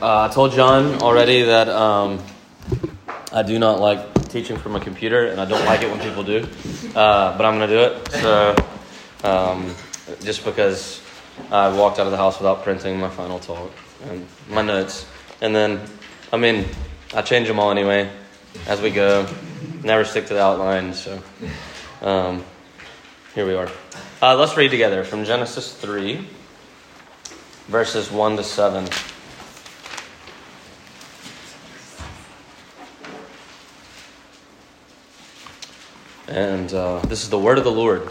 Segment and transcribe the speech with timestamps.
[0.00, 2.22] Uh, I told John already that um,
[3.32, 6.22] I do not like teaching from a computer, and I don't like it when people
[6.22, 6.46] do.
[6.94, 8.12] Uh, but I'm going to do it.
[8.12, 8.56] So,
[9.24, 9.74] um,
[10.22, 11.02] just because
[11.50, 13.72] I walked out of the house without printing my final talk
[14.04, 15.04] and my notes,
[15.40, 15.80] and then,
[16.32, 16.66] I mean,
[17.12, 18.08] I change them all anyway
[18.68, 19.26] as we go.
[19.82, 20.94] Never stick to the outline.
[20.94, 21.20] So,
[22.02, 22.44] um,
[23.34, 23.68] here we are.
[24.22, 26.28] Uh, let's read together from Genesis three,
[27.66, 28.88] verses one to seven.
[36.28, 38.08] And uh, this is the word of the Lord.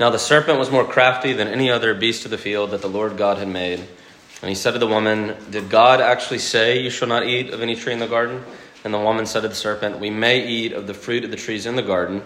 [0.00, 2.88] Now the serpent was more crafty than any other beast of the field that the
[2.88, 3.78] Lord God had made.
[4.42, 7.62] And he said to the woman, Did God actually say, You shall not eat of
[7.62, 8.44] any tree in the garden?
[8.84, 11.36] And the woman said to the serpent, We may eat of the fruit of the
[11.36, 12.22] trees in the garden.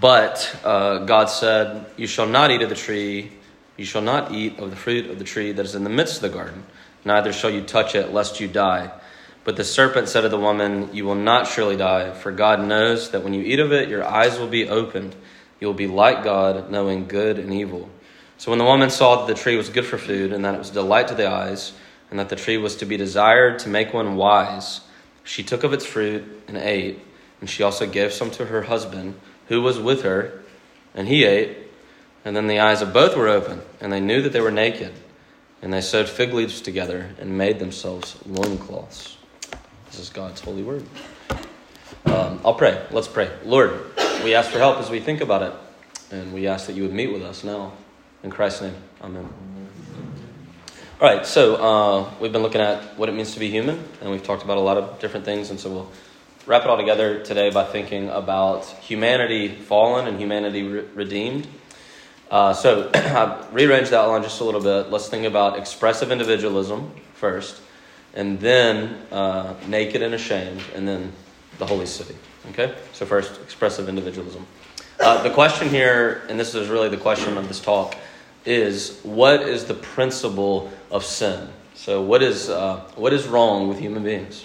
[0.00, 3.32] But uh, God said, You shall not eat of the tree,
[3.76, 6.16] you shall not eat of the fruit of the tree that is in the midst
[6.16, 6.64] of the garden,
[7.04, 8.90] neither shall you touch it, lest you die.
[9.42, 13.10] But the serpent said to the woman, You will not surely die, for God knows
[13.10, 15.14] that when you eat of it, your eyes will be opened.
[15.60, 17.88] You will be like God, knowing good and evil.
[18.36, 20.58] So when the woman saw that the tree was good for food, and that it
[20.58, 21.72] was a delight to the eyes,
[22.10, 24.80] and that the tree was to be desired to make one wise,
[25.24, 27.00] she took of its fruit and ate,
[27.40, 30.42] and she also gave some to her husband, who was with her,
[30.94, 31.56] and he ate.
[32.24, 34.92] And then the eyes of both were open, and they knew that they were naked.
[35.62, 39.16] And they sewed fig leaves together and made themselves loincloths.
[39.90, 40.84] This is God's holy word.
[42.04, 42.80] Um, I'll pray.
[42.92, 43.28] Let's pray.
[43.44, 43.86] Lord,
[44.22, 45.52] we ask for help as we think about it,
[46.12, 47.72] and we ask that you would meet with us now.
[48.22, 49.28] In Christ's name, amen.
[51.00, 54.12] All right, so uh, we've been looking at what it means to be human, and
[54.12, 55.90] we've talked about a lot of different things, and so we'll
[56.46, 61.48] wrap it all together today by thinking about humanity fallen and humanity re- redeemed.
[62.30, 64.92] Uh, so I've rearranged the outline just a little bit.
[64.92, 67.60] Let's think about expressive individualism first
[68.14, 71.12] and then uh, naked and ashamed, and then
[71.58, 72.16] the holy city.
[72.50, 72.74] Okay?
[72.92, 74.46] So, first, expressive individualism.
[74.98, 77.96] Uh, the question here, and this is really the question of this talk,
[78.44, 81.48] is what is the principle of sin?
[81.74, 84.44] So, what is, uh, what is wrong with human beings?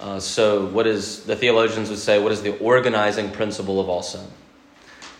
[0.00, 4.02] Uh, so, what is, the theologians would say, what is the organizing principle of all
[4.02, 4.26] sin?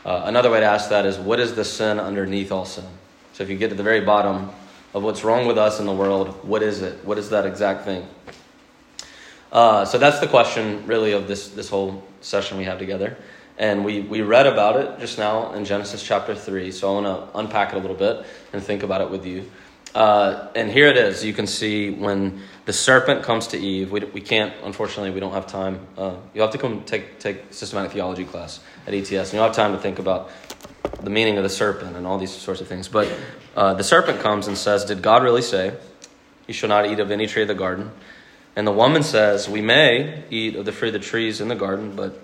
[0.05, 2.85] Uh, another way to ask that is, what is the sin underneath all sin?
[3.33, 4.51] So, if you get to the very bottom,
[4.95, 6.29] of what's wrong with us in the world.
[6.45, 7.05] What is it?
[7.05, 8.07] What is that exact thing?
[9.53, 13.17] Uh, so that's the question, really, of this, this whole session we have together.
[13.59, 16.71] And we, we read about it just now in Genesis chapter 3.
[16.73, 19.51] So I want to unpack it a little bit and think about it with you.
[19.95, 21.25] Uh, and here it is.
[21.25, 23.91] You can see when the serpent comes to Eve.
[23.91, 25.81] We, we can't, unfortunately, we don't have time.
[25.97, 29.11] Uh, you'll have to come take, take systematic theology class at ETS.
[29.11, 30.31] And you'll have time to think about
[31.01, 32.89] the meaning of the serpent and all these sorts of things.
[32.89, 33.11] But
[33.57, 35.75] uh, the serpent comes and says, Did God really say,
[36.47, 37.91] You shall not eat of any tree of the garden?
[38.55, 41.55] And the woman says, We may eat of the fruit of the trees in the
[41.55, 42.21] garden, but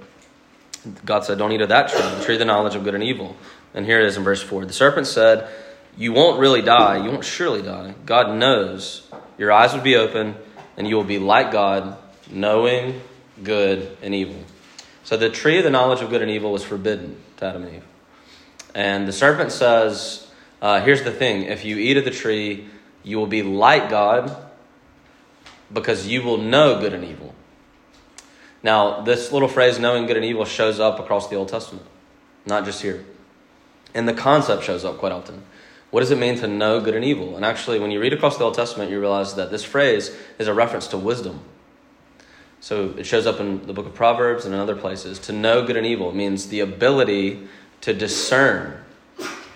[1.05, 3.03] God said, Don't eat of that tree, the tree of the knowledge of good and
[3.03, 3.37] evil.
[3.75, 4.67] And here it is in verse 4.
[4.67, 5.49] The serpent said,
[5.97, 7.03] You won't really die.
[7.03, 7.95] You won't surely die.
[8.05, 10.37] God knows your eyes will be open,
[10.77, 11.97] and you will be like God,
[12.31, 13.01] knowing
[13.43, 14.37] good and evil.
[15.05, 17.77] So the tree of the knowledge of good and evil was forbidden to Adam and
[17.77, 17.85] Eve.
[18.75, 20.22] And the serpent says,
[20.63, 22.67] uh, Here's the thing if you eat of the tree,
[23.03, 24.35] you will be like God
[25.71, 27.35] because you will know good and evil.
[28.63, 31.85] Now, this little phrase, knowing good and evil, shows up across the Old Testament,
[32.47, 33.05] not just here.
[33.95, 35.43] And the concept shows up quite often.
[35.91, 37.37] What does it mean to know good and evil?
[37.37, 40.49] And actually, when you read across the Old Testament, you realize that this phrase is
[40.49, 41.41] a reference to wisdom.
[42.61, 45.19] So it shows up in the book of Proverbs and in other places.
[45.21, 47.47] To know good and evil means the ability
[47.83, 48.83] to discern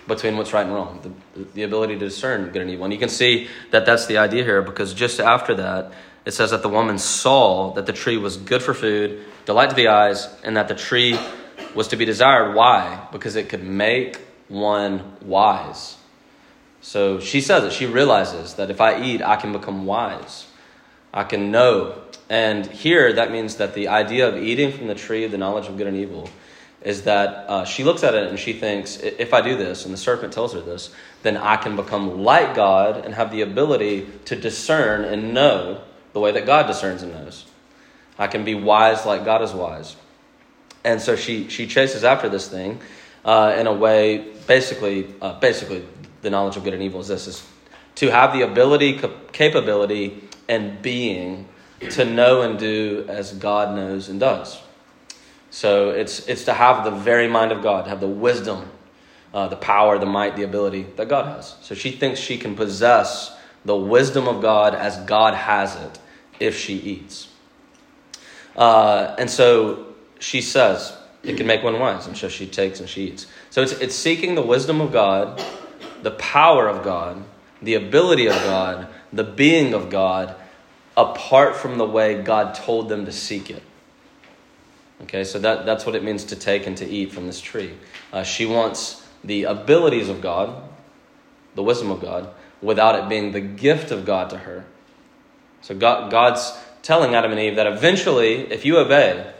[0.07, 0.99] between what's right and wrong,
[1.35, 2.85] the, the ability to discern good and evil.
[2.85, 5.91] And you can see that that's the idea here because just after that,
[6.25, 9.75] it says that the woman saw that the tree was good for food, delight to
[9.75, 11.17] the eyes, and that the tree
[11.73, 12.53] was to be desired.
[12.53, 13.07] Why?
[13.11, 15.97] Because it could make one wise.
[16.81, 17.73] So she says it.
[17.73, 20.47] She realizes that if I eat, I can become wise.
[21.13, 22.01] I can know.
[22.29, 25.67] And here, that means that the idea of eating from the tree of the knowledge
[25.67, 26.29] of good and evil
[26.81, 29.93] is that uh, she looks at it and she thinks, if I do this, and
[29.93, 30.91] the serpent tells her this,
[31.23, 35.81] then I can become like God and have the ability to discern and know
[36.13, 37.45] the way that God discerns and knows.
[38.19, 39.95] I can be wise like God is wise.
[40.83, 42.79] And so she, she chases after this thing
[43.25, 45.85] uh, in a way, basically, uh, basically,
[46.21, 47.47] the knowledge of good and evil is this, is
[47.95, 48.99] to have the ability,
[49.33, 51.47] capability, and being
[51.91, 54.59] to know and do as God knows and does.
[55.49, 58.69] So it's, it's to have the very mind of God, to have the wisdom,
[59.33, 61.55] uh, the power, the might, the ability that God has.
[61.61, 63.35] So she thinks she can possess
[63.65, 65.99] the wisdom of God as God has it
[66.39, 67.29] if she eats.
[68.55, 72.07] Uh, and so she says, it can make one wise.
[72.07, 73.27] And so she takes and she eats.
[73.49, 75.43] So it's, it's seeking the wisdom of God,
[76.01, 77.23] the power of God,
[77.61, 80.35] the ability of God, the being of God,
[80.95, 83.63] apart from the way God told them to seek it.
[85.03, 87.73] Okay, so that, that's what it means to take and to eat from this tree.
[88.11, 90.63] Uh, she wants the abilities of God,
[91.55, 92.29] the wisdom of God,
[92.61, 94.65] without it being the gift of God to her.
[95.61, 99.33] So God, God's telling Adam and Eve that eventually, if you obey,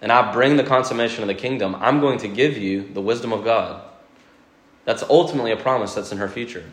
[0.00, 3.32] and I bring the consummation of the kingdom, I'm going to give you the wisdom
[3.32, 3.82] of God.
[4.84, 6.64] That's ultimately a promise that's in her future.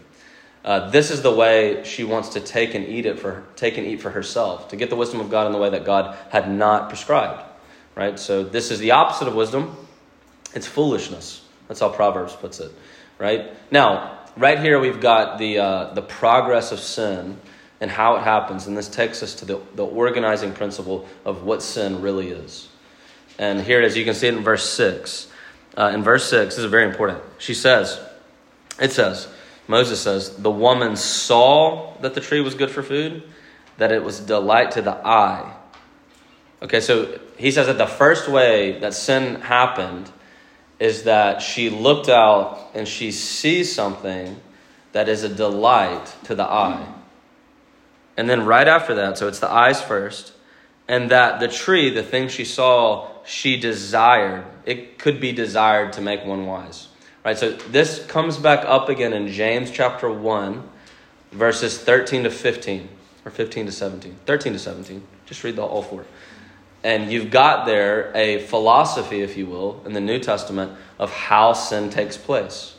[0.64, 3.86] Uh, this is the way she wants to take and eat it for take and
[3.86, 6.50] eat for herself to get the wisdom of God in the way that God had
[6.50, 7.44] not prescribed.
[7.96, 8.20] Right.
[8.20, 9.76] So this is the opposite of wisdom.
[10.54, 11.42] It's foolishness.
[11.68, 12.72] That's how Proverbs puts it.
[13.18, 13.52] Right.
[13.72, 17.40] Now, right here we've got the uh, the progress of sin
[17.82, 21.62] and how it happens, and this takes us to the, the organizing principle of what
[21.62, 22.70] sin really is.
[23.38, 23.98] And here it is.
[23.98, 25.28] You can see it in verse 6.
[25.78, 27.22] Uh, in verse 6, this is very important.
[27.38, 28.00] She says,
[28.80, 29.28] it says,
[29.68, 33.24] Moses says, the woman saw that the tree was good for food,
[33.78, 35.54] that it was delight to the eye.
[36.66, 40.10] Okay, so he says that the first way that sin happened
[40.80, 44.42] is that she looked out and she sees something
[44.92, 46.92] that is a delight to the eye.
[48.18, 50.34] And then right after that, so it's the eyes first,
[50.88, 54.44] and that the tree, the thing she saw, she desired.
[54.66, 56.88] It could be desired to make one wise.
[57.24, 57.38] Right?
[57.38, 60.68] So this comes back up again in James chapter 1,
[61.32, 62.90] verses 13 to 15,
[63.24, 64.16] or 15 to 17.
[64.26, 65.04] 13 to 17.
[65.28, 66.06] Just read the all four.
[66.86, 71.54] And you've got there a philosophy, if you will, in the New Testament of how
[71.54, 72.76] sin takes place.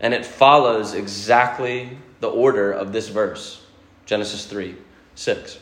[0.00, 3.62] And it follows exactly the order of this verse
[4.06, 4.74] Genesis 3
[5.14, 5.58] 6.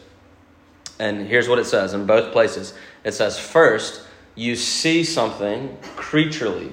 [1.00, 4.06] And here's what it says in both places it says, first,
[4.36, 6.72] you see something creaturely,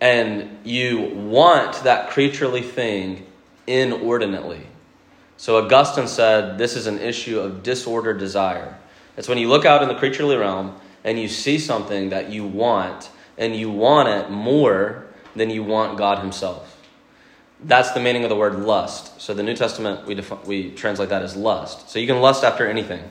[0.00, 3.26] and you want that creaturely thing
[3.66, 4.68] inordinately.
[5.36, 8.76] So Augustine said this is an issue of disordered desire.
[9.20, 12.46] It's when you look out in the creaturely realm and you see something that you
[12.46, 15.04] want, and you want it more
[15.36, 16.80] than you want God Himself.
[17.62, 19.20] That's the meaning of the word lust.
[19.20, 21.90] So the New Testament, we, we translate that as lust.
[21.90, 23.10] So you can lust after anything.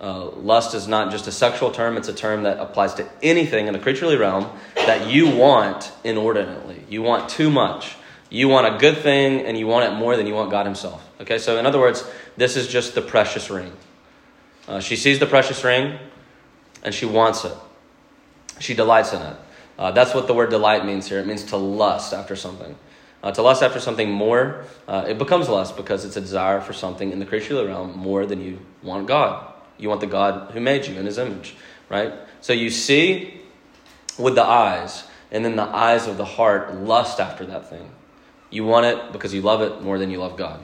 [0.00, 3.66] Uh, lust is not just a sexual term, it's a term that applies to anything
[3.66, 6.82] in the creaturely realm that you want inordinately.
[6.88, 7.94] You want too much.
[8.30, 11.06] You want a good thing and you want it more than you want God Himself.
[11.20, 13.76] Okay, so in other words, this is just the precious ring.
[14.70, 15.98] Uh, she sees the precious ring
[16.84, 17.54] and she wants it,
[18.60, 19.36] she delights in it.
[19.76, 21.18] Uh, that's what the word delight means here.
[21.18, 22.76] It means to lust after something.
[23.22, 26.72] Uh, to lust after something more, uh, it becomes lust because it's a desire for
[26.72, 29.52] something in the creaturely realm more than you want God.
[29.76, 31.56] You want the God who made you in his image,
[31.88, 32.12] right?
[32.40, 33.40] So you see
[34.18, 37.90] with the eyes, and then the eyes of the heart lust after that thing.
[38.50, 40.62] You want it because you love it more than you love God.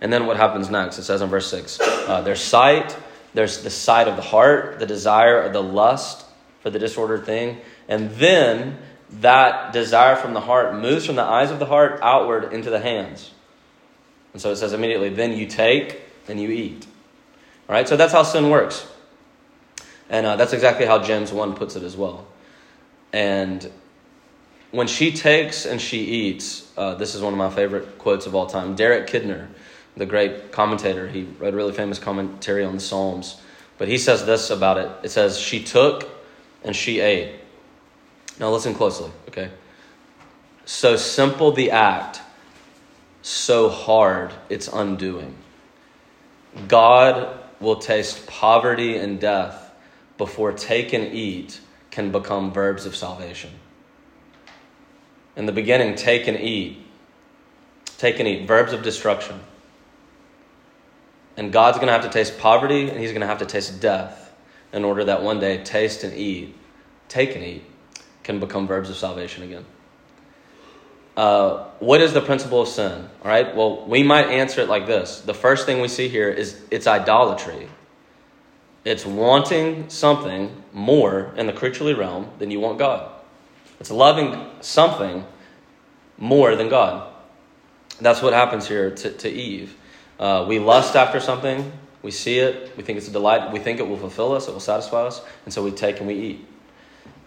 [0.00, 0.98] And then what happens next?
[0.98, 2.96] It says in verse 6 uh, there's sight,
[3.34, 6.24] there's the sight of the heart, the desire or the lust
[6.60, 7.58] for the disordered thing.
[7.88, 8.78] And then
[9.20, 12.80] that desire from the heart moves from the eyes of the heart outward into the
[12.80, 13.32] hands.
[14.32, 16.86] And so it says immediately, then you take and you eat.
[17.68, 18.86] All right, so that's how sin works.
[20.08, 22.26] And uh, that's exactly how James 1 puts it as well.
[23.12, 23.70] And
[24.70, 28.34] when she takes and she eats, uh, this is one of my favorite quotes of
[28.34, 28.74] all time.
[28.74, 29.48] Derek Kidner,
[29.96, 33.40] the great commentator, he wrote a really famous commentary on the Psalms.
[33.78, 36.08] But he says this about it it says, She took
[36.62, 37.40] and she ate.
[38.40, 39.50] Now listen closely, okay?
[40.64, 42.20] So simple the act,
[43.22, 45.36] so hard its undoing.
[46.68, 49.72] God will taste poverty and death
[50.18, 51.60] before take and eat
[51.90, 53.50] can become verbs of salvation.
[55.36, 56.84] In the beginning, take and eat.
[57.98, 59.40] Take and eat, verbs of destruction.
[61.36, 63.80] And God's going to have to taste poverty and he's going to have to taste
[63.80, 64.32] death
[64.72, 66.54] in order that one day taste and eat,
[67.08, 67.64] take and eat,
[68.22, 69.64] can become verbs of salvation again.
[71.16, 73.08] Uh, what is the principle of sin?
[73.22, 75.20] All right, well, we might answer it like this.
[75.20, 77.68] The first thing we see here is it's idolatry.
[78.84, 83.10] It's wanting something more in the creaturely realm than you want God.
[83.78, 85.24] It's loving something
[86.18, 87.12] more than God.
[88.00, 89.76] That's what happens here to, to Eve.
[90.18, 93.80] Uh, we lust after something, we see it, we think it's a delight, we think
[93.80, 96.46] it will fulfill us, it will satisfy us, and so we take and we eat.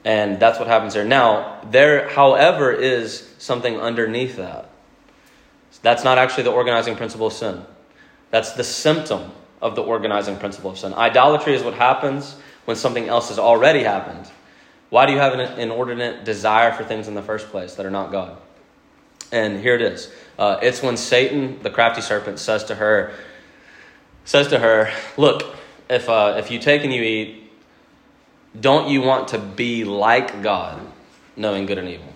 [0.05, 1.03] And that's what happens there.
[1.03, 4.69] Now, there, however, is something underneath that.
[5.81, 7.63] That's not actually the organizing principle of sin.
[8.31, 10.93] That's the symptom of the organizing principle of sin.
[10.93, 14.29] Idolatry is what happens when something else has already happened.
[14.89, 17.91] Why do you have an inordinate desire for things in the first place that are
[17.91, 18.37] not God?
[19.31, 20.11] And here it is.
[20.37, 23.13] Uh, it's when Satan, the crafty serpent, says to her,
[24.25, 25.55] says to her, "Look,
[25.89, 27.51] if uh, if you take and you eat,
[28.59, 30.79] don't you want to be like God,
[31.35, 32.13] knowing good and evil?"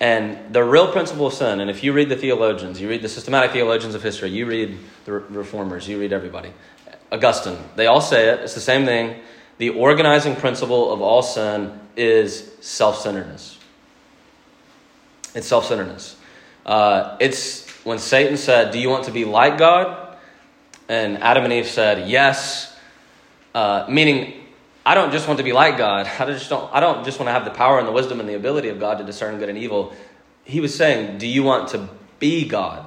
[0.00, 3.08] And the real principle of sin, and if you read the theologians, you read the
[3.08, 6.52] systematic theologians of history, you read the reformers, you read everybody,
[7.10, 8.40] Augustine, they all say it.
[8.40, 9.20] It's the same thing.
[9.58, 13.58] The organizing principle of all sin is self centeredness.
[15.34, 16.16] It's self centeredness.
[16.64, 20.16] Uh, it's when Satan said, Do you want to be like God?
[20.88, 22.76] And Adam and Eve said, Yes.
[23.54, 24.34] Uh, meaning,
[24.86, 26.06] I don't just want to be like God.
[26.18, 28.28] I just don't, I don't just want to have the power and the wisdom and
[28.28, 29.92] the ability of God to discern good and evil.
[30.44, 32.86] He was saying, Do you want to be God?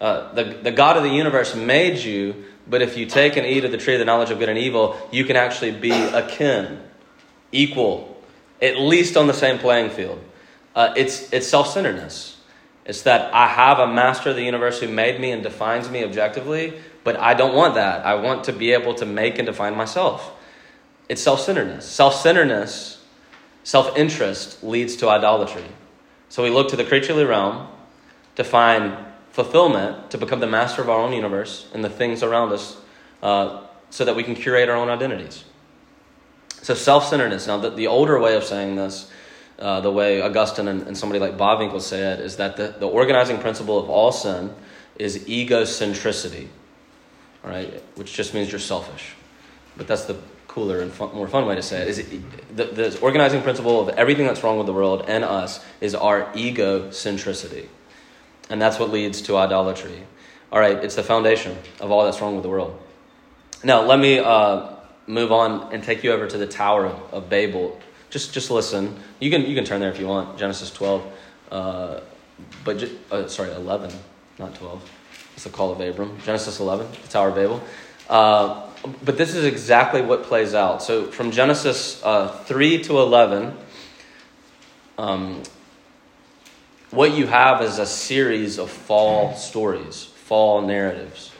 [0.00, 3.64] Uh, the, the God of the universe made you, but if you take and eat
[3.64, 6.80] of the tree of the knowledge of good and evil, you can actually be akin,
[7.52, 8.20] equal,
[8.60, 10.22] at least on the same playing field.
[10.74, 12.33] Uh, it's it's self centeredness.
[12.84, 16.04] It's that I have a master of the universe who made me and defines me
[16.04, 18.04] objectively, but I don't want that.
[18.04, 20.32] I want to be able to make and define myself.
[21.08, 21.86] It's self centeredness.
[21.86, 23.02] Self centeredness,
[23.62, 25.64] self interest leads to idolatry.
[26.28, 27.68] So we look to the creaturely realm
[28.36, 28.96] to find
[29.30, 32.76] fulfillment, to become the master of our own universe and the things around us,
[33.22, 35.44] uh, so that we can curate our own identities.
[36.62, 37.46] So self centeredness.
[37.46, 39.10] Now, the, the older way of saying this
[39.58, 42.88] uh, the way Augustine and, and, somebody like Bavinck say it, is that the, the
[42.88, 44.52] organizing principle of all sin
[44.98, 46.48] is egocentricity,
[47.44, 49.14] all right, which just means you're selfish.
[49.76, 50.16] But that's the
[50.48, 51.88] cooler and fun, more fun way to say it.
[51.88, 55.64] Is it, the, the organizing principle of everything that's wrong with the world and us
[55.80, 57.66] is our egocentricity.
[58.50, 60.04] And that's what leads to idolatry.
[60.52, 62.80] All right, it's the foundation of all that's wrong with the world.
[63.64, 67.80] Now, let me uh, move on and take you over to the Tower of Babel
[68.14, 68.96] just just listen.
[69.18, 70.38] You can you can turn there if you want.
[70.38, 71.04] Genesis twelve,
[71.50, 71.98] uh,
[72.64, 73.90] but ju- uh, sorry, eleven,
[74.38, 74.88] not twelve.
[75.34, 76.16] It's the call of Abram.
[76.24, 77.60] Genesis eleven, the Tower of Babel.
[78.08, 78.70] Uh,
[79.04, 80.80] but this is exactly what plays out.
[80.80, 83.56] So from Genesis uh, three to eleven.
[84.96, 85.42] Um,
[86.92, 91.32] what you have is a series of fall stories, fall narratives.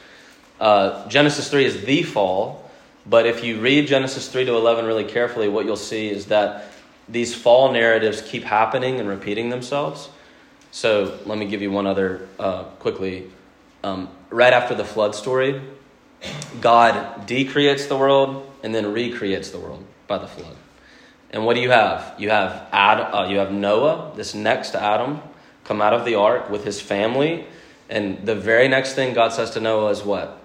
[0.59, 2.64] Uh, Genesis 3 is the fall,
[3.07, 6.71] but if you read Genesis 3 to 11 really carefully, what you'll see is that
[7.09, 10.09] these fall narratives keep happening and repeating themselves.
[10.71, 13.31] So let me give you one other uh, quickly.
[13.83, 15.61] Um, right after the flood story,
[16.61, 20.57] God decreates the world and then recreates the world by the flood.
[21.31, 22.15] And what do you have?
[22.17, 25.21] You have Ad, uh, you have Noah, this next Adam,
[25.65, 27.47] come out of the ark with his family,
[27.91, 30.41] and the very next thing God says to Noah is what?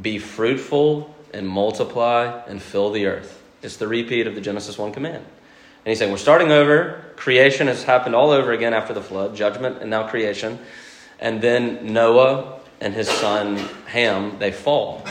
[0.00, 3.42] Be fruitful and multiply and fill the earth.
[3.62, 5.16] It's the repeat of the Genesis 1 command.
[5.16, 7.04] And he's saying, We're starting over.
[7.16, 10.58] Creation has happened all over again after the flood, judgment and now creation.
[11.18, 13.56] And then Noah and his son
[13.86, 15.04] Ham, they fall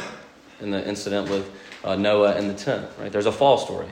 [0.61, 1.51] in the incident with
[1.83, 3.11] uh, Noah and the tent, right?
[3.11, 3.89] There's a fall story.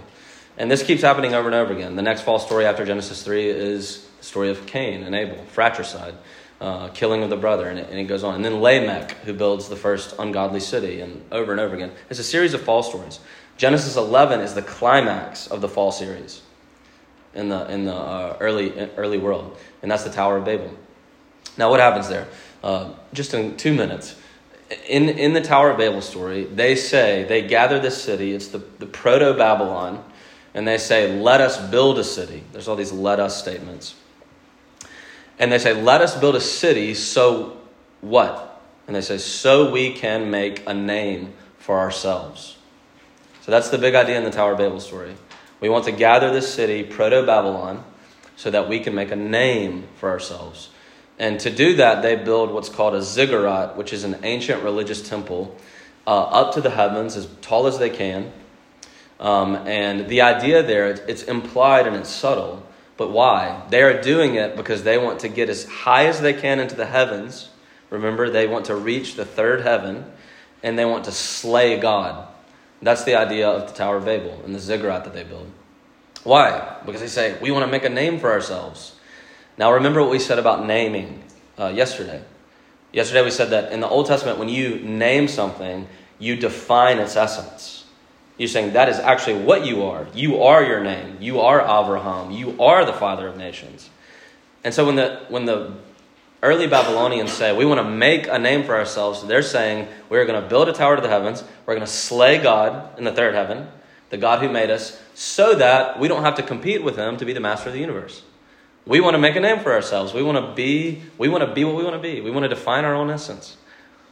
[0.58, 1.98] And this keeps happening over and over again.
[1.98, 6.16] The next fall story after Genesis 3 is the story of Cain and Abel, fratricide
[6.62, 8.36] uh, killing of the brother, and it, and it, goes on.
[8.36, 11.92] And then Lamech, who builds the first ungodly city, and over and over again.
[12.10, 13.20] It's a series of fall stories.
[13.58, 16.42] Genesis 11 is the climax of the fall series
[17.34, 20.72] in the, in the uh, early, early world, and that's the Tower of Babel.
[21.58, 22.28] Now, what happens there?
[22.64, 24.16] Uh, just in two minutes.
[24.88, 28.64] In, in the Tower of Babel story, they say, they gather this city, it's the,
[28.80, 30.04] the proto Babylon,
[30.54, 32.44] and they say, Let us build a city.
[32.52, 33.96] There's all these let us statements.
[35.40, 37.58] And they say, Let us build a city so
[38.02, 38.62] what?
[38.88, 42.58] And they say, So we can make a name for ourselves.
[43.42, 45.16] So that's the big idea in the Tower of Babel story.
[45.60, 47.84] We want to gather this city, Proto Babylon,
[48.36, 50.70] so that we can make a name for ourselves.
[51.18, 55.08] And to do that, they build what's called a ziggurat, which is an ancient religious
[55.08, 55.56] temple
[56.06, 58.32] uh, up to the heavens, as tall as they can.
[59.20, 62.65] Um, and the idea there, it's implied and it's subtle
[62.98, 63.64] but why?
[63.70, 66.76] They are doing it because they want to get as high as they can into
[66.76, 67.50] the heavens.
[67.90, 70.06] Remember, they want to reach the third heaven
[70.64, 72.28] and they want to slay God.
[72.82, 75.50] That's the idea of the Tower of Babel and the ziggurat that they build.
[76.24, 76.78] Why?
[76.86, 78.96] Because they say, we want to make a name for ourselves.
[79.58, 81.24] Now, remember what we said about naming
[81.58, 82.22] uh, yesterday.
[82.92, 85.88] Yesterday, we said that in the Old Testament, when you name something,
[86.18, 87.85] you define its essence.
[88.38, 90.08] You're saying that is actually what you are.
[90.14, 91.18] You are your name.
[91.22, 92.32] You are Abraham.
[92.32, 93.90] You are the father of nations.
[94.64, 95.74] And so when the when the
[96.46, 99.26] early Babylonians say, we want to make a name for ourselves.
[99.26, 101.44] They're saying, we're going to build a tower to the heavens.
[101.66, 103.68] We're going to slay God in the third heaven,
[104.12, 107.26] the God who made us, so that we don't have to compete with him to
[107.26, 108.22] be the master of the universe.
[108.86, 110.14] We want to make a name for ourselves.
[110.14, 112.22] We want to be, we want to be what we want to be.
[112.22, 113.58] We want to define our own essence.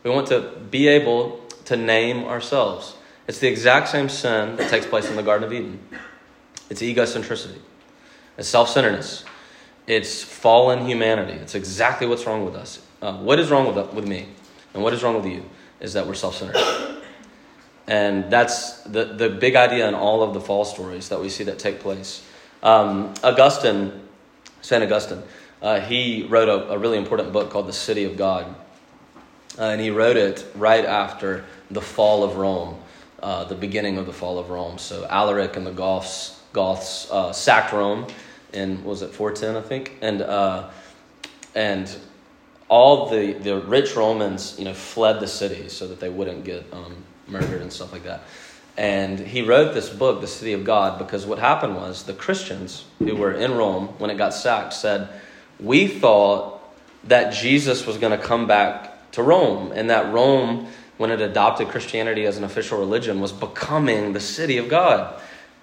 [0.01, 2.95] We want to be able to name ourselves.
[3.27, 5.79] It's the exact same sin that takes place in the Garden of Eden.
[6.69, 7.59] It's egocentricity.
[8.37, 9.25] It's self-centeredness.
[9.87, 11.33] It's fallen humanity.
[11.33, 12.85] It's exactly what's wrong with us.
[13.01, 14.27] Uh, what is wrong with, with me
[14.73, 15.43] and what is wrong with you
[15.79, 17.01] is that we're self-centered.
[17.85, 21.43] And that's the, the big idea in all of the fall stories that we see
[21.43, 22.25] that take place.
[22.61, 24.03] Um, Augustine
[24.63, 24.81] St.
[24.81, 25.21] Augustine.
[25.61, 28.55] Uh, he wrote a, a, really important book called The City of God.
[29.59, 32.79] Uh, and he wrote it right after the fall of Rome,
[33.23, 34.77] uh, the beginning of the fall of Rome.
[34.77, 38.05] So Alaric and the Goths, Goths uh, sacked Rome
[38.51, 39.97] in, was it 410, I think?
[40.01, 40.69] And, uh,
[41.55, 41.89] and
[42.67, 46.65] all the, the rich Romans, you know, fled the city so that they wouldn't get
[46.73, 48.23] um, murdered and stuff like that.
[48.75, 52.85] And he wrote this book, The City of God, because what happened was the Christians
[52.99, 55.07] who were in Rome when it got sacked said,
[55.59, 56.59] We thought
[57.05, 61.69] that Jesus was going to come back to Rome, and that Rome, when it adopted
[61.69, 65.19] Christianity as an official religion, was becoming the city of God.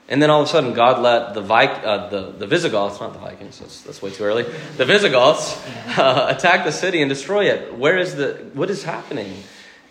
[0.09, 3.13] And then all of a sudden, God let the, Vic, uh, the, the Visigoths, not
[3.13, 4.43] the Vikings, that's, that's way too early,
[4.77, 5.57] the Visigoths
[5.99, 7.77] uh, attack the city and destroy it.
[7.77, 9.45] Where is the, what is happening?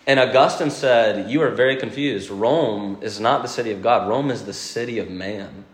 [0.06, 2.30] And Augustine said, You are very confused.
[2.30, 5.64] Rome is not the city of God, Rome is the city of man.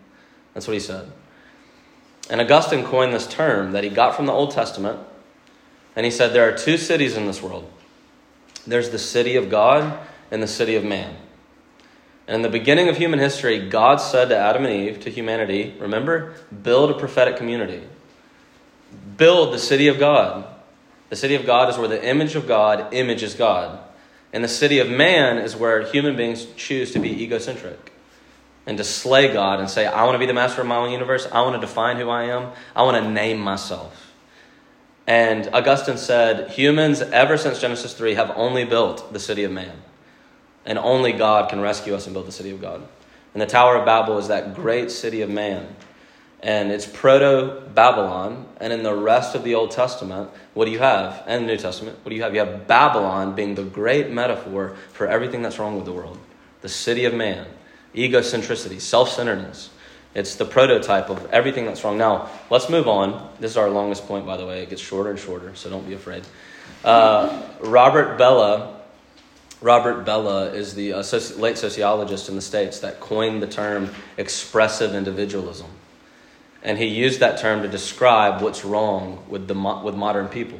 [0.53, 1.11] That's what he said.
[2.29, 4.99] And Augustine coined this term that he got from the Old Testament.
[5.95, 7.69] And he said, There are two cities in this world
[8.67, 9.97] there's the city of God
[10.29, 11.15] and the city of man.
[12.27, 15.73] And in the beginning of human history, God said to Adam and Eve, to humanity,
[15.79, 17.81] remember, build a prophetic community.
[19.15, 20.45] Build the city of God.
[21.09, 23.79] The city of God is where the image of God images God.
[24.33, 27.93] And the city of man is where human beings choose to be egocentric
[28.65, 30.91] and to slay God and say, I want to be the master of my own
[30.91, 31.25] universe.
[31.31, 32.51] I want to define who I am.
[32.75, 34.06] I want to name myself.
[35.07, 39.81] And Augustine said, humans, ever since Genesis 3, have only built the city of man.
[40.65, 42.85] And only God can rescue us and build the city of God.
[43.33, 45.75] And the Tower of Babel is that great city of man
[46.41, 48.45] and it's proto Babylon.
[48.59, 51.23] And in the rest of the Old Testament, what do you have?
[51.27, 52.33] And the New Testament, what do you have?
[52.33, 56.19] You have Babylon being the great metaphor for everything that's wrong with the world
[56.61, 57.45] the city of man,
[57.93, 59.69] egocentricity, self centeredness.
[60.13, 61.97] It's the prototype of everything that's wrong.
[61.97, 63.29] Now, let's move on.
[63.39, 64.63] This is our longest point, by the way.
[64.63, 66.23] It gets shorter and shorter, so don't be afraid.
[66.83, 68.73] Uh, Robert Bellah.
[69.59, 73.89] Robert Bellah is the uh, soci- late sociologist in the States that coined the term
[74.17, 75.67] expressive individualism.
[76.63, 80.59] And he used that term to describe what's wrong with, the, with modern people.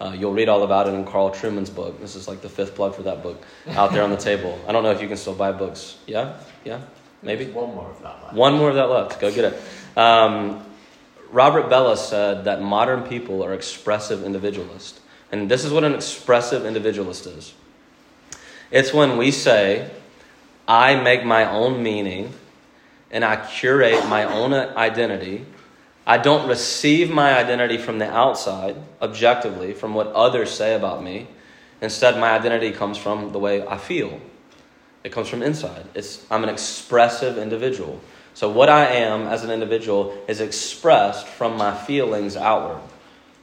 [0.00, 2.00] Uh, you'll read all about it in Carl Trueman's book.
[2.00, 4.58] This is like the fifth plug for that book out there on the table.
[4.68, 5.96] I don't know if you can still buy books.
[6.06, 6.38] Yeah?
[6.64, 6.80] Yeah?
[7.22, 7.44] Maybe?
[7.44, 8.34] There's one more of that left.
[8.34, 9.20] One more of that left.
[9.20, 9.98] Go get it.
[9.98, 10.64] Um,
[11.30, 15.00] Robert Bellah said that modern people are expressive individualists.
[15.30, 17.52] And this is what an expressive individualist is
[18.70, 19.90] it's when we say,
[20.66, 22.34] I make my own meaning
[23.10, 25.46] and I curate my own identity.
[26.06, 31.28] I don't receive my identity from the outside, objectively, from what others say about me.
[31.80, 34.20] Instead, my identity comes from the way I feel.
[35.04, 35.86] It comes from inside.
[35.94, 38.00] It's, I'm an expressive individual.
[38.34, 42.80] So, what I am as an individual is expressed from my feelings outward.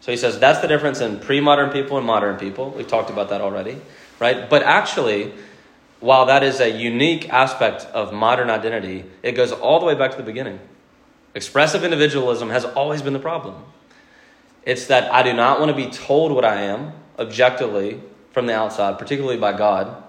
[0.01, 2.71] So, he says that's the difference in pre modern people and modern people.
[2.71, 3.81] We've talked about that already,
[4.19, 4.49] right?
[4.49, 5.33] But actually,
[5.99, 10.11] while that is a unique aspect of modern identity, it goes all the way back
[10.11, 10.59] to the beginning.
[11.33, 13.55] Expressive individualism has always been the problem.
[14.63, 18.55] It's that I do not want to be told what I am objectively from the
[18.55, 20.03] outside, particularly by God.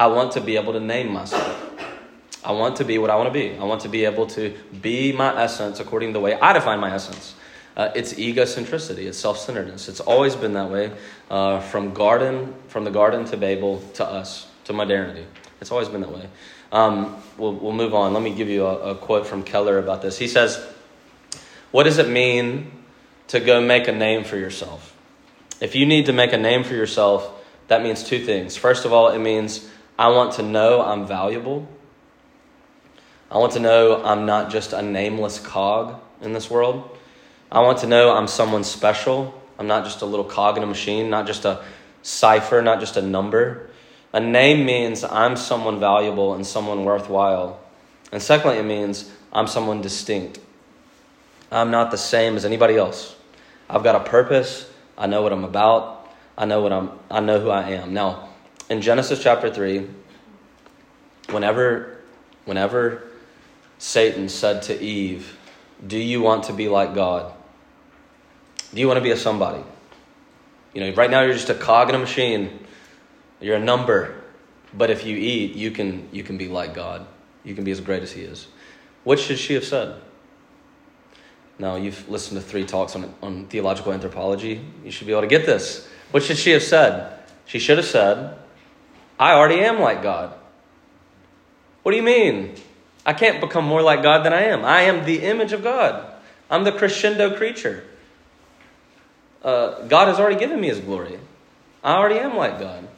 [0.00, 1.58] I want to be able to name myself.
[2.42, 3.54] I want to be what I want to be.
[3.54, 6.80] I want to be able to be my essence according to the way I define
[6.80, 7.34] my essence.
[7.76, 9.06] Uh, it's egocentricity.
[9.06, 9.90] It's self-centeredness.
[9.90, 10.90] It's always been that way
[11.30, 15.26] uh, from garden, from the garden to Babel to us to modernity.
[15.60, 16.30] It's always been that way.
[16.72, 18.14] Um, we'll, we'll move on.
[18.14, 20.16] Let me give you a, a quote from Keller about this.
[20.16, 20.66] He says,
[21.72, 22.72] What does it mean
[23.28, 24.96] to go make a name for yourself?
[25.60, 27.30] If you need to make a name for yourself,
[27.68, 28.56] that means two things.
[28.56, 29.69] First of all, it means
[30.00, 31.68] I want to know I'm valuable.
[33.30, 36.96] I want to know I'm not just a nameless cog in this world.
[37.52, 39.38] I want to know I'm someone special.
[39.58, 41.62] I'm not just a little cog in a machine, not just a
[42.00, 43.68] cipher, not just a number.
[44.14, 47.60] A name means I'm someone valuable and someone worthwhile.
[48.10, 50.40] And secondly, it means I'm someone distinct.
[51.52, 53.16] I'm not the same as anybody else.
[53.68, 56.08] I've got a purpose, I know what I'm about.
[56.38, 56.90] I know what I'm.
[57.10, 57.92] I know who I am.
[57.92, 58.29] Now,
[58.70, 59.86] in Genesis chapter three,
[61.28, 61.98] whenever,
[62.46, 63.02] whenever
[63.78, 65.36] Satan said to Eve,
[65.86, 67.32] "Do you want to be like God?
[68.72, 69.62] Do you want to be a somebody?"
[70.72, 72.60] You know, right now you're just a cog in a machine.
[73.40, 74.22] You're a number.
[74.72, 77.06] But if you eat, you can you can be like God.
[77.42, 78.46] You can be as great as He is.
[79.02, 80.00] What should she have said?
[81.58, 84.64] Now, you've listened to three talks on, on theological anthropology.
[84.82, 85.86] You should be able to get this.
[86.10, 87.18] What should she have said?
[87.44, 88.38] She should have said,
[89.20, 90.34] I already am like God.
[91.82, 92.54] What do you mean?
[93.04, 94.64] I can't become more like God than I am.
[94.64, 96.10] I am the image of God.
[96.50, 97.84] I'm the crescendo creature.
[99.42, 101.18] Uh, God has already given me his glory.
[101.84, 102.88] I already am like God.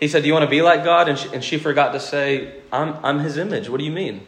[0.00, 1.08] He said, Do you want to be like God?
[1.08, 3.68] And she, and she forgot to say, I'm, I'm his image.
[3.68, 4.26] What do you mean?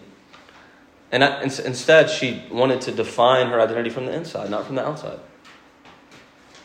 [1.11, 4.87] And I, instead, she wanted to define her identity from the inside, not from the
[4.87, 5.19] outside.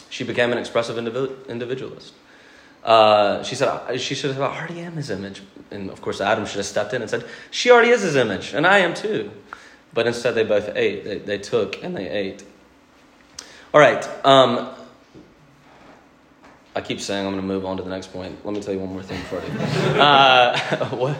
[0.10, 2.14] She became an expressive individualist.
[2.84, 5.42] Uh, she said, she should have said, I already am his image.
[5.72, 8.54] And of course, Adam should have stepped in and said, She already is his image,
[8.54, 9.32] and I am too.
[9.94, 11.04] But instead, they both ate.
[11.04, 12.44] They, they took and they ate.
[13.74, 14.08] All right.
[14.26, 14.70] Um,
[16.76, 18.44] I keep saying I'm going to move on to the next point.
[18.46, 20.00] Let me tell you one more thing before I do.
[20.00, 21.18] Uh, what,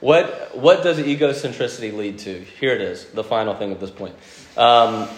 [0.00, 2.40] what, what does egocentricity lead to?
[2.40, 4.14] Here it is, the final thing at this point.
[4.56, 5.08] Um,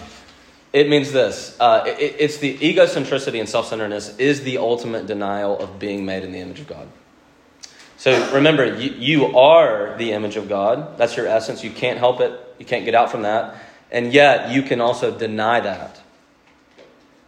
[0.75, 5.57] it means this uh, it, it's the egocentricity and self centeredness is the ultimate denial
[5.57, 6.89] of being made in the image of God.
[7.95, 10.97] So remember, you, you are the image of God.
[10.97, 11.63] That's your essence.
[11.63, 13.55] You can't help it, you can't get out from that.
[13.89, 16.01] And yet, you can also deny that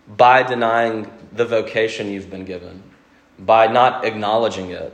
[0.08, 2.84] by denying the vocation you've been given,
[3.40, 4.94] by not acknowledging it,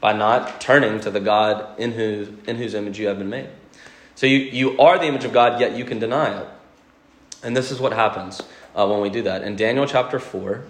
[0.00, 3.50] by not turning to the God in whose, in whose image you have been made.
[4.16, 6.48] So you, you are the image of God, yet you can deny it.
[7.44, 8.40] And this is what happens
[8.74, 9.42] uh, when we do that.
[9.42, 10.64] In Daniel chapter 4,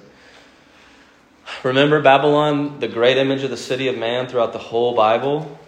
[1.63, 5.59] remember Babylon, the great image of the city of man throughout the whole Bible?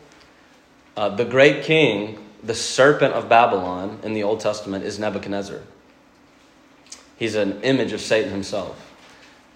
[0.97, 5.61] Uh, the great king, the serpent of Babylon in the Old Testament, is Nebuchadnezzar.
[7.17, 8.83] He's an image of Satan himself.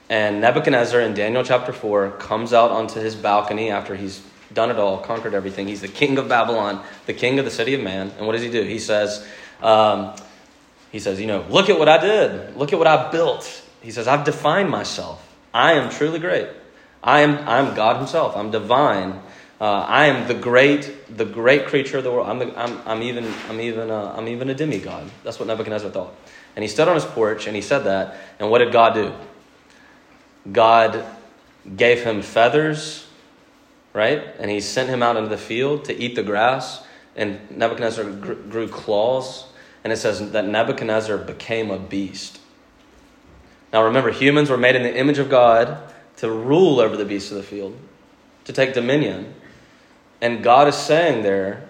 [0.09, 4.77] And Nebuchadnezzar in Daniel chapter 4 comes out onto his balcony after he's done it
[4.77, 5.69] all, conquered everything.
[5.69, 8.13] He's the king of Babylon, the king of the city of man.
[8.19, 8.63] And what does he do?
[8.63, 9.27] He says,
[9.63, 10.15] um,
[10.91, 12.57] he says, you know, look at what I did.
[12.57, 13.63] Look at what I built.
[13.81, 15.27] He says, I've defined myself.
[15.55, 16.49] I am truly great.
[17.03, 18.37] I am, I'm God himself.
[18.37, 19.21] I'm divine.
[19.61, 22.29] Uh, I am the great, the great creature of the world.
[22.29, 25.11] I'm, the, I'm, I'm even, I'm even, a, I'm even a demigod.
[25.23, 26.15] That's what Nebuchadnezzar thought.
[26.57, 28.17] And he stood on his porch and he said that.
[28.39, 29.13] And what did God do?
[30.51, 31.05] God
[31.77, 33.07] gave him feathers,
[33.93, 34.25] right?
[34.39, 36.83] And he sent him out into the field to eat the grass.
[37.15, 39.45] And Nebuchadnezzar grew claws.
[39.83, 42.41] And it says that Nebuchadnezzar became a beast.
[43.73, 45.79] Now remember, humans were made in the image of God
[46.17, 47.79] to rule over the beasts of the field,
[48.45, 49.35] to take dominion.
[50.21, 51.67] And God is saying there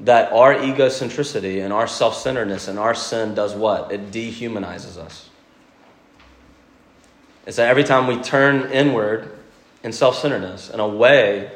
[0.00, 3.92] that our egocentricity and our self centeredness and our sin does what?
[3.92, 5.28] It dehumanizes us.
[7.46, 9.30] It's that every time we turn inward
[9.82, 11.50] in self centeredness and away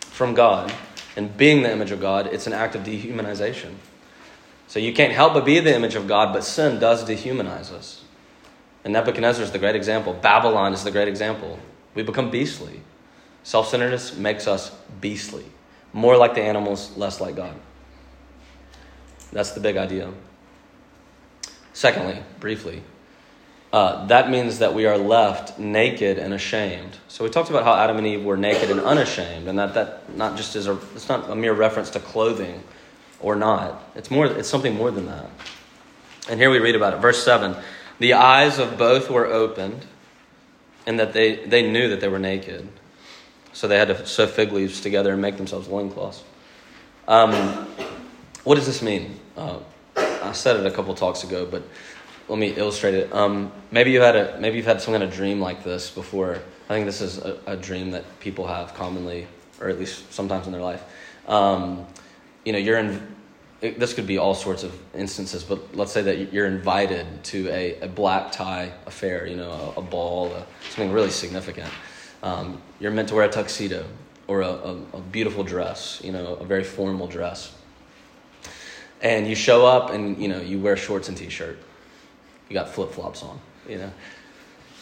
[0.00, 0.72] from God
[1.16, 3.74] and being the image of God, it's an act of dehumanization.
[4.70, 8.04] So you can't help but be the image of God, but sin does dehumanize us.
[8.84, 10.12] And Nebuchadnezzar is the great example.
[10.12, 11.58] Babylon is the great example.
[11.96, 12.80] We become beastly.
[13.42, 15.44] Self centeredness makes us beastly.
[15.92, 17.56] More like the animals, less like God.
[19.32, 20.12] That's the big idea.
[21.72, 22.84] Secondly, briefly,
[23.72, 26.96] uh, that means that we are left naked and ashamed.
[27.08, 30.16] So we talked about how Adam and Eve were naked and unashamed, and that that
[30.16, 32.62] not just is a it's not a mere reference to clothing
[33.20, 33.82] or not.
[33.94, 35.26] It's more it's something more than that.
[36.28, 37.56] And here we read about it, verse seven.
[37.98, 39.84] The eyes of both were opened,
[40.86, 42.68] and that they, they knew that they were naked.
[43.52, 46.22] So they had to sew fig leaves together and make themselves loincloths.
[47.08, 47.32] Um,
[48.44, 49.18] what does this mean?
[49.36, 49.58] Uh,
[49.96, 51.62] I said it a couple talks ago, but
[52.28, 53.12] let me illustrate it.
[53.12, 56.38] Um, maybe you had a maybe you've had some kind of dream like this before.
[56.68, 59.26] I think this is a, a dream that people have commonly,
[59.60, 60.82] or at least sometimes in their life.
[61.26, 61.86] Um,
[62.44, 63.16] you know, you're in.
[63.60, 67.80] This could be all sorts of instances, but let's say that you're invited to a,
[67.80, 69.26] a black tie affair.
[69.26, 71.70] You know, a, a ball, a, something really significant.
[72.22, 73.84] Um, you're meant to wear a tuxedo
[74.28, 76.00] or a, a beautiful dress.
[76.02, 77.52] You know, a very formal dress
[79.02, 81.58] and you show up and you know you wear shorts and t-shirt
[82.48, 83.90] you got flip-flops on you know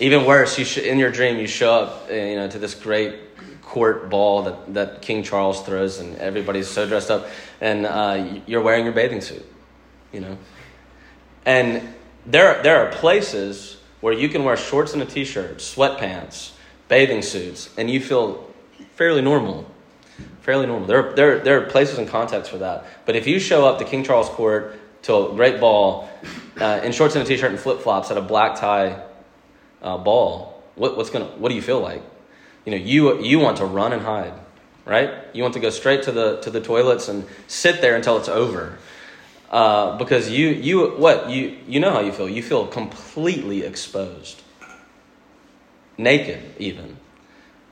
[0.01, 3.28] even worse you sh- in your dream you show up you know to this great
[3.69, 7.29] court ball that, that king charles throws and everybody's so dressed up
[7.61, 9.45] and uh, you're wearing your bathing suit
[10.13, 10.37] you know
[11.49, 11.95] and
[12.27, 16.53] there, there are places where you can wear shorts and a t shirt, sweatpants,
[16.89, 18.47] bathing suits, and you feel
[18.95, 19.67] fairly normal.
[20.43, 20.87] Fairly normal.
[20.87, 22.85] There, there, there are places and contexts for that.
[23.07, 26.11] But if you show up to King Charles Court to a great ball
[26.61, 29.03] uh, in shorts and a t shirt and flip flops at a black tie
[29.81, 32.03] uh, ball, what, what's gonna, what do you feel like?
[32.69, 34.35] You know, you, you want to run and hide,
[34.85, 35.11] right?
[35.33, 38.29] You want to go straight to the, to the toilets and sit there until it's
[38.29, 38.77] over.
[39.51, 41.31] Uh, because you, you, what?
[41.31, 42.29] You, you know how you feel.
[42.29, 44.43] You feel completely exposed,
[45.97, 46.99] naked, even.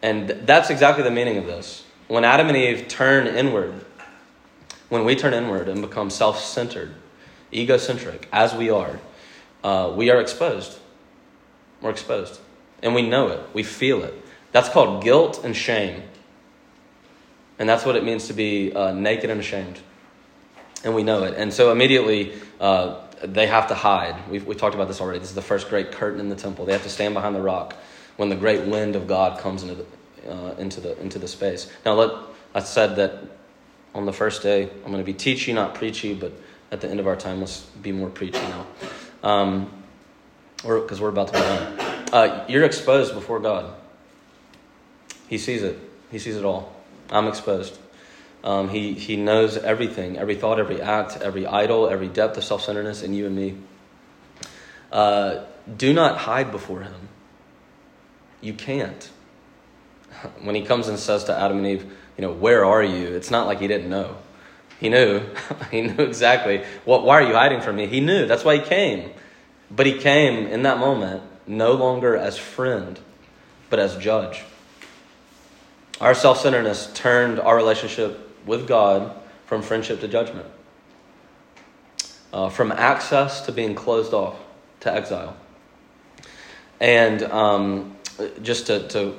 [0.00, 1.84] And that's exactly the meaning of this.
[2.08, 3.74] When Adam and Eve turn inward,
[4.88, 6.94] when we turn inward and become self centered,
[7.52, 8.98] egocentric, as we are,
[9.62, 10.78] uh, we are exposed.
[11.82, 12.40] We're exposed.
[12.82, 14.22] And we know it, we feel it.
[14.56, 16.02] That's called guilt and shame.
[17.58, 19.80] And that's what it means to be uh, naked and ashamed
[20.86, 21.34] and we know it.
[21.36, 24.28] And so immediately uh, they have to hide.
[24.30, 25.18] We've, we talked about this already.
[25.18, 26.64] This is the first great curtain in the temple.
[26.64, 27.74] They have to stand behind the rock
[28.16, 31.70] when the great wind of God comes into the, uh, into the, into the space.
[31.84, 32.10] Now, let,
[32.54, 33.18] I said that
[33.94, 36.32] on the first day, I'm going to be teachy, not preachy, but
[36.70, 38.66] at the end of our time, let's be more preachy now.
[39.22, 39.72] Um,
[40.62, 42.08] because we're about to be done.
[42.12, 43.74] Uh, you're exposed before God.
[45.28, 45.78] He sees it.
[46.10, 46.74] He sees it all.
[47.10, 47.78] I'm exposed.
[48.44, 52.62] Um, he, he knows everything, every thought, every act, every idol, every depth of self
[52.62, 53.56] centeredness in you and me.
[54.92, 55.44] Uh,
[55.76, 57.08] do not hide before him.
[58.40, 59.10] You can't.
[60.40, 63.08] When he comes and says to Adam and Eve, you know, where are you?
[63.08, 64.16] It's not like he didn't know.
[64.80, 65.22] He knew.
[65.70, 66.64] he knew exactly.
[66.84, 67.86] What, why are you hiding from me?
[67.86, 68.26] He knew.
[68.26, 69.10] That's why he came.
[69.70, 72.98] But he came in that moment no longer as friend,
[73.68, 74.44] but as judge.
[76.00, 80.46] Our self centeredness turned our relationship with God from friendship to judgment,
[82.32, 84.36] uh, from access to being closed off
[84.80, 85.36] to exile.
[86.80, 87.96] And um,
[88.42, 89.14] just to, to,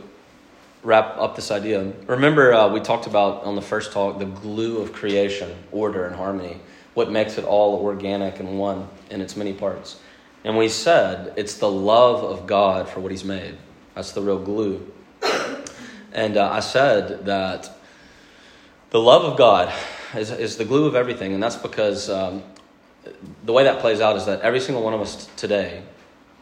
[0.84, 4.78] wrap up this idea, remember uh, we talked about on the first talk the glue
[4.78, 6.62] of creation, order and harmony,
[6.94, 10.00] what makes it all organic and one in its many parts.
[10.44, 13.58] And we said it's the love of God for what He's made.
[13.96, 14.94] That's the real glue.
[16.14, 17.70] And uh, I said that
[18.90, 19.74] the love of God
[20.16, 22.44] is, is the glue of everything, and that's because um,
[23.44, 25.84] the way that plays out is that every single one of us today,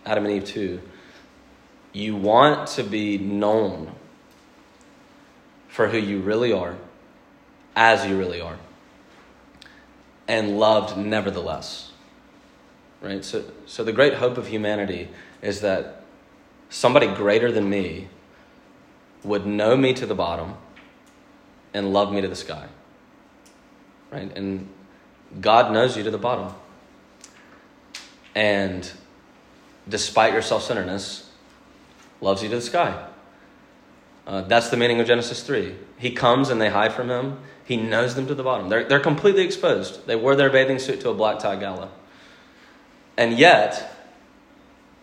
[0.06, 0.82] Adam and Eve too,
[1.93, 3.93] you want to be known
[5.67, 6.75] for who you really are,
[7.75, 8.58] as you really are,
[10.28, 11.91] and loved nevertheless.
[13.01, 13.23] Right?
[13.23, 15.10] So, so the great hope of humanity
[15.41, 16.04] is that
[16.69, 18.08] somebody greater than me
[19.25, 20.55] would know me to the bottom
[21.73, 22.67] and love me to the sky.
[24.11, 24.31] Right?
[24.35, 24.69] And
[25.41, 26.53] God knows you to the bottom.
[28.33, 28.89] And
[29.88, 31.29] despite your self centeredness,
[32.21, 33.07] loves you to the sky.
[34.27, 35.75] Uh, that's the meaning of Genesis 3.
[35.97, 37.39] He comes and they hide from him.
[37.63, 38.69] He knows them to the bottom.
[38.69, 40.05] They're, they're completely exposed.
[40.07, 41.89] They wore their bathing suit to a black tie gala.
[43.17, 43.95] And yet,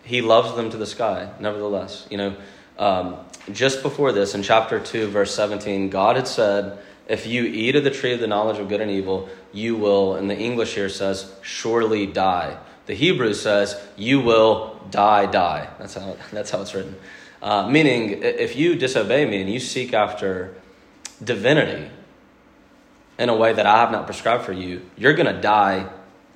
[0.02, 2.06] he loves them to the sky, nevertheless.
[2.10, 2.36] You know,
[2.82, 3.16] um,
[3.52, 7.84] just before this, in chapter 2, verse 17, God had said, If you eat of
[7.84, 10.88] the tree of the knowledge of good and evil, you will, and the English here
[10.88, 12.58] says, surely die.
[12.86, 15.68] The Hebrew says, You will die, die.
[15.78, 16.96] That's how, that's how it's written.
[17.40, 20.54] Uh, meaning, if you disobey me and you seek after
[21.22, 21.88] divinity
[23.16, 25.88] in a way that I have not prescribed for you, you're going to die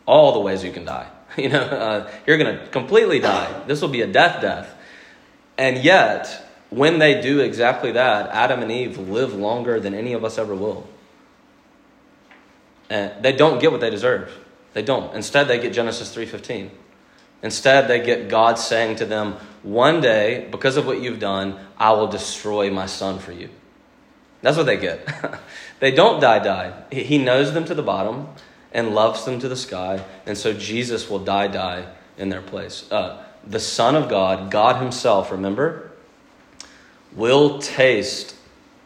[0.04, 1.10] all the ways you can die.
[1.36, 3.64] You know, uh, you're going to completely die.
[3.66, 4.74] This will be a death death.
[5.58, 10.24] And yet, when they do exactly that, Adam and Eve live longer than any of
[10.24, 10.86] us ever will.
[12.90, 14.32] And they don't get what they deserve.
[14.72, 15.14] They don't.
[15.14, 16.70] Instead, they get Genesis 3:15.
[17.42, 21.92] Instead, they get God saying to them, "One day, because of what you've done, I
[21.92, 23.48] will destroy my son for you."
[24.42, 25.08] That's what they get.
[25.80, 26.72] they don't die die.
[26.90, 28.28] He knows them to the bottom
[28.72, 31.86] and loves them to the sky, and so Jesus will die die
[32.18, 32.90] in their place.
[32.90, 35.92] Uh, the Son of God, God Himself, remember,
[37.14, 38.34] will taste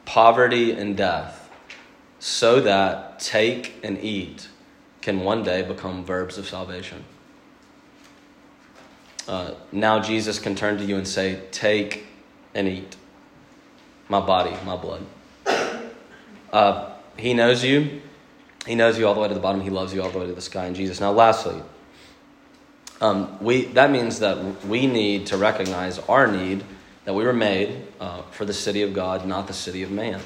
[0.04, 1.48] poverty and death
[2.18, 4.48] so that take and eat
[5.00, 7.04] can one day become verbs of salvation.
[9.26, 12.06] Uh, now Jesus can turn to you and say, Take
[12.54, 12.96] and eat
[14.08, 15.06] my body, my blood.
[16.52, 18.02] Uh, he knows you.
[18.66, 19.60] He knows you all the way to the bottom.
[19.60, 21.00] He loves you all the way to the sky in Jesus.
[21.00, 21.62] Now, lastly,
[23.00, 26.64] um, we, that means that we need to recognize our need
[27.04, 30.20] that we were made uh, for the city of God, not the city of man.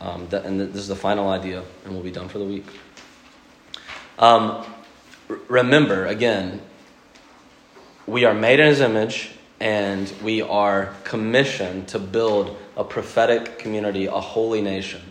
[0.00, 2.66] Um, that, and this is the final idea, and we'll be done for the week.
[4.18, 4.64] Um,
[5.48, 6.60] remember, again,
[8.06, 14.06] we are made in his image and we are commissioned to build a prophetic community,
[14.06, 15.02] a holy nation.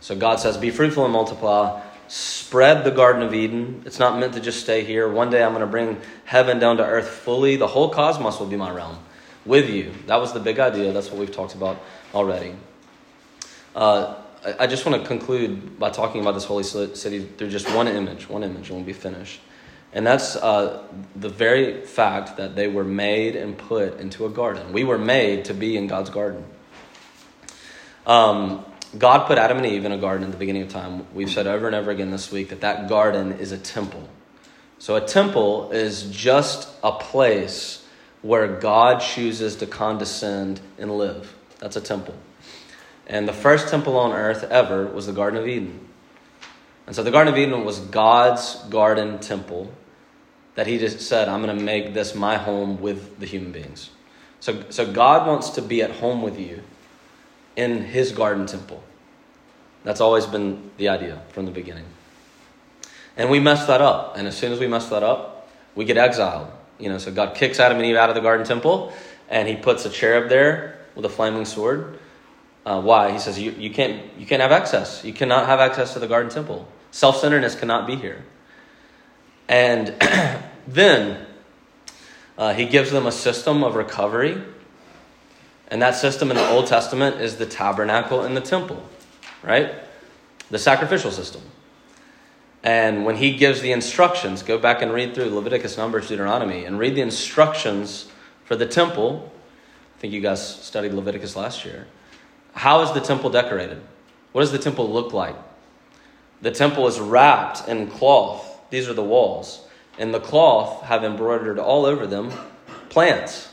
[0.00, 3.84] So God says, Be fruitful and multiply, spread the Garden of Eden.
[3.86, 5.08] It's not meant to just stay here.
[5.08, 7.54] One day I'm going to bring heaven down to earth fully.
[7.54, 8.98] The whole cosmos will be my realm
[9.46, 9.92] with you.
[10.08, 10.92] That was the big idea.
[10.92, 11.80] That's what we've talked about
[12.12, 12.56] already.
[13.76, 14.16] Uh,
[14.58, 18.28] I just want to conclude by talking about this holy city through just one image,
[18.28, 19.40] one image, and we'll be finished.
[19.92, 20.82] And that's uh,
[21.14, 24.72] the very fact that they were made and put into a garden.
[24.72, 26.44] We were made to be in God's garden.
[28.04, 28.64] Um,
[28.98, 31.06] God put Adam and Eve in a garden at the beginning of time.
[31.14, 34.08] We've said over and over again this week that that garden is a temple.
[34.78, 37.86] So a temple is just a place
[38.22, 41.36] where God chooses to condescend and live.
[41.58, 42.14] That's a temple.
[43.06, 45.88] And the first temple on earth ever was the Garden of Eden.
[46.86, 49.72] And so the Garden of Eden was God's garden temple
[50.54, 53.90] that he just said, I'm going to make this my home with the human beings.
[54.40, 56.62] So, so God wants to be at home with you
[57.56, 58.82] in his garden temple.
[59.84, 61.86] That's always been the idea from the beginning.
[63.16, 64.16] And we messed that up.
[64.16, 66.50] And as soon as we mess that up, we get exiled.
[66.78, 68.92] You know, so God kicks Adam and Eve out of the garden temple,
[69.28, 71.98] and he puts a cherub there with a flaming sword.
[72.64, 73.12] Uh, why?
[73.12, 75.04] He says you, you, can't, you can't have access.
[75.04, 76.68] You cannot have access to the garden temple.
[76.90, 78.24] Self centeredness cannot be here.
[79.48, 79.88] And
[80.68, 81.26] then
[82.38, 84.42] uh, he gives them a system of recovery.
[85.70, 88.82] And that system in the Old Testament is the tabernacle and the temple,
[89.42, 89.72] right?
[90.50, 91.42] The sacrificial system.
[92.62, 96.78] And when he gives the instructions, go back and read through Leviticus, Numbers, Deuteronomy, and
[96.78, 98.08] read the instructions
[98.44, 99.32] for the temple.
[99.96, 101.86] I think you guys studied Leviticus last year.
[102.52, 103.80] How is the temple decorated?
[104.32, 105.36] What does the temple look like?
[106.42, 108.58] The temple is wrapped in cloth.
[108.70, 109.66] These are the walls.
[109.98, 112.32] And the cloth have embroidered all over them
[112.88, 113.49] plants.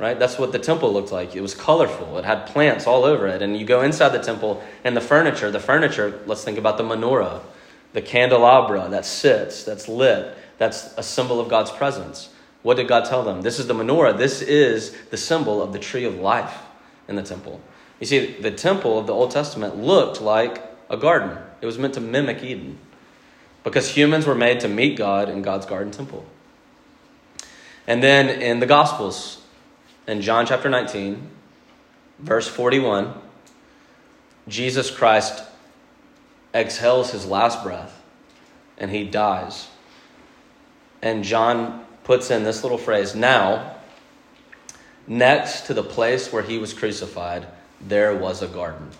[0.00, 0.18] Right?
[0.18, 1.36] That's what the temple looked like.
[1.36, 2.16] It was colorful.
[2.16, 3.42] It had plants all over it.
[3.42, 6.84] And you go inside the temple and the furniture, the furniture, let's think about the
[6.84, 7.42] menorah,
[7.92, 12.30] the candelabra that sits, that's lit, that's a symbol of God's presence.
[12.62, 13.42] What did God tell them?
[13.42, 14.16] This is the menorah.
[14.16, 16.60] This is the symbol of the tree of life
[17.06, 17.60] in the temple.
[17.98, 21.92] You see, the temple of the Old Testament looked like a garden, it was meant
[21.94, 22.78] to mimic Eden
[23.64, 26.24] because humans were made to meet God in God's garden temple.
[27.86, 29.39] And then in the Gospels,
[30.06, 31.28] in John chapter 19,
[32.18, 33.14] verse 41,
[34.48, 35.42] Jesus Christ
[36.54, 38.02] exhales his last breath
[38.78, 39.68] and he dies.
[41.02, 43.76] And John puts in this little phrase now,
[45.06, 47.46] next to the place where he was crucified,
[47.80, 48.90] there was a garden.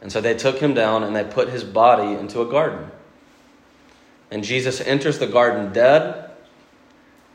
[0.00, 2.90] And so they took him down and they put his body into a garden.
[4.30, 6.21] And Jesus enters the garden dead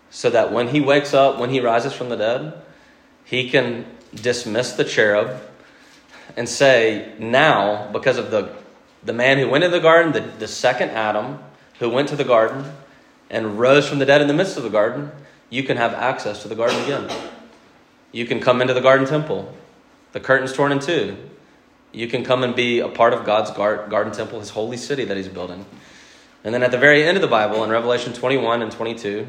[0.09, 2.53] so that when he wakes up, when he rises from the dead,
[3.23, 5.41] he can dismiss the cherub
[6.35, 8.53] and say, now, because of the,
[9.03, 11.39] the man who went into the garden, the, the second Adam
[11.79, 12.71] who went to the garden
[13.29, 15.11] and rose from the dead in the midst of the garden,
[15.49, 17.09] you can have access to the garden again.
[18.11, 19.53] You can come into the garden temple.
[20.13, 21.17] The curtain's torn in two.
[21.91, 25.17] You can come and be a part of God's garden temple, his holy city that
[25.17, 25.65] he's building.
[26.43, 29.27] And then at the very end of the Bible, in Revelation 21 and 22,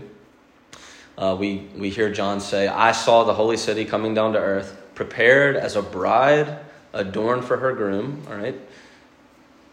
[1.19, 4.81] uh, we, we hear John say, I saw the holy city coming down to earth,
[4.95, 6.59] prepared as a bride
[6.95, 8.23] adorned for her groom.
[8.31, 8.59] All right.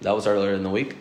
[0.01, 0.97] That was earlier in the week.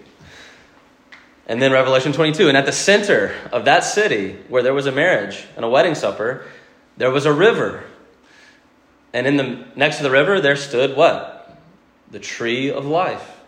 [1.49, 2.49] And then Revelation 22.
[2.49, 5.97] And at the center of that city, where there was a marriage and a wedding
[5.97, 6.47] supper,
[6.97, 7.85] there was a river
[9.15, 11.57] and in the next to the river, there stood what?
[12.11, 13.41] The tree of life.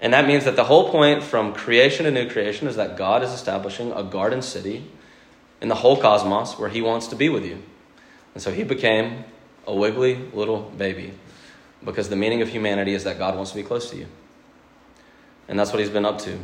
[0.00, 3.24] And that means that the whole point from creation to new creation is that God
[3.24, 4.88] is establishing a garden city
[5.60, 7.62] in the whole cosmos where he wants to be with you.
[8.34, 9.24] And so he became
[9.66, 11.12] a wiggly little baby
[11.84, 14.06] because the meaning of humanity is that God wants to be close to you.
[15.48, 16.38] And that's what he's been up to.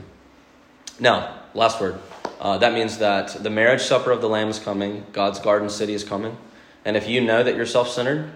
[0.99, 2.01] Now, last word.
[2.41, 5.95] Uh, that means that the marriage supper of the Lamb is coming, God's garden city
[5.95, 6.37] is coming.
[6.85, 8.33] And if you know that you're self centered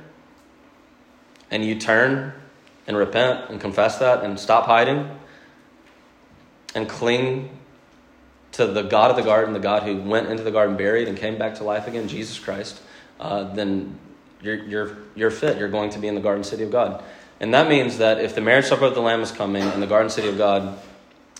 [1.50, 2.32] and you turn
[2.86, 5.10] and repent and confess that and stop hiding
[6.74, 7.50] and cling
[8.56, 11.16] to the God of the garden, the God who went into the garden buried and
[11.16, 12.80] came back to life again, Jesus Christ,
[13.20, 13.98] uh, then
[14.40, 15.58] you're, you're, you're fit.
[15.58, 17.04] You're going to be in the garden city of God.
[17.38, 19.86] And that means that if the marriage supper of the Lamb is coming and the
[19.86, 20.78] garden city of God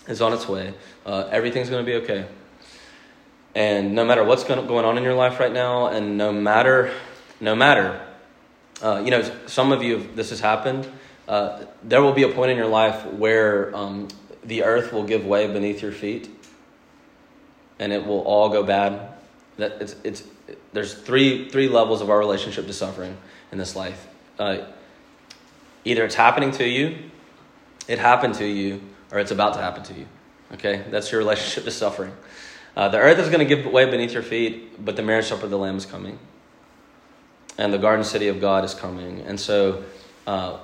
[0.07, 0.75] is on its way,
[1.07, 2.27] uh, everything's going to be okay.
[3.55, 6.93] And no matter what's going on in your life right now, and no matter,
[7.41, 7.99] no matter,
[8.83, 10.87] uh, you know, some of you, this has happened.
[11.27, 14.07] Uh, there will be a point in your life where um,
[14.43, 16.29] the earth will give way beneath your feet.
[17.79, 19.09] And it will all go bad.
[19.57, 20.23] That it's it's
[20.73, 23.17] there's three three levels of our relationship to suffering
[23.51, 24.07] in this life.
[24.37, 24.65] Uh,
[25.83, 26.97] either it's happening to you,
[27.87, 30.07] it happened to you, or it's about to happen to you.
[30.53, 32.13] Okay, that's your relationship to suffering.
[32.75, 35.45] Uh, the earth is going to give way beneath your feet, but the marriage supper
[35.45, 36.19] of the Lamb is coming,
[37.57, 39.83] and the garden city of God is coming, and so.
[40.25, 40.59] Uh,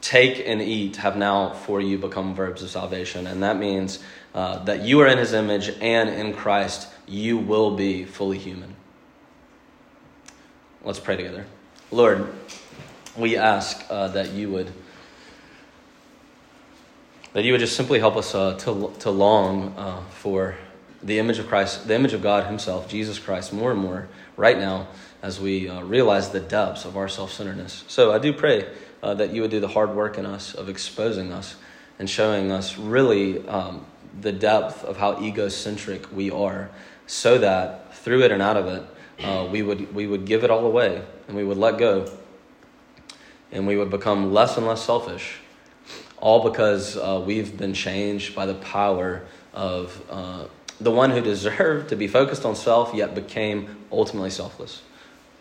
[0.00, 3.26] take and eat have now for you become verbs of salvation.
[3.26, 3.98] And that means
[4.34, 8.76] uh, that you are in his image and in Christ, you will be fully human.
[10.82, 11.46] Let's pray together.
[11.90, 12.32] Lord,
[13.16, 14.72] we ask uh, that you would.
[17.34, 20.56] That you would just simply help us uh, to, to long uh, for
[21.02, 24.58] the image of Christ, the image of God Himself, Jesus Christ, more and more right
[24.58, 24.88] now
[25.22, 27.84] as we uh, realize the depths of our self centeredness.
[27.88, 28.66] So I do pray
[29.02, 31.56] uh, that you would do the hard work in us of exposing us
[31.98, 33.84] and showing us really um,
[34.20, 36.70] the depth of how egocentric we are,
[37.06, 38.82] so that through it and out of it,
[39.24, 42.10] uh, we, would, we would give it all away and we would let go
[43.50, 45.38] and we would become less and less selfish,
[46.18, 50.44] all because uh, we've been changed by the power of uh,
[50.80, 54.82] the one who deserved to be focused on self yet became ultimately selfless.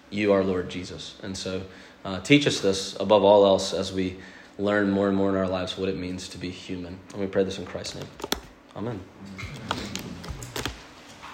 [0.09, 1.15] You are Lord Jesus.
[1.21, 1.63] And so,
[2.05, 4.17] uh, teach us this above all else as we
[4.57, 6.97] learn more and more in our lives what it means to be human.
[7.11, 8.07] And we pray this in Christ's name.
[8.77, 8.99] 아멘.